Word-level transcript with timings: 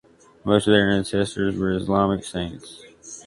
Most 0.43 0.65
of 0.67 0.71
their 0.71 0.89
ancestors 0.89 1.55
were 1.55 1.73
Islamic 1.73 2.23
saints. 2.25 2.83